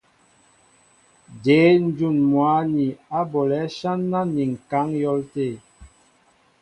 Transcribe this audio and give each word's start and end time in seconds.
Jě 1.43 1.59
ǹjún 1.85 2.17
mwǎ 2.31 2.51
ni 2.73 2.87
á 3.17 3.19
bolɛ̌ 3.31 3.61
áshán 3.67 3.99
ni 4.33 4.43
ŋ̀kaŋ 4.53 4.87
á 4.95 4.97
yɔ̌l 5.01 5.19
tê? 5.33 5.49